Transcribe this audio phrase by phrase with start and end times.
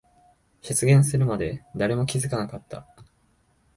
[0.61, 2.87] 出現するまで誰も気づかなかった。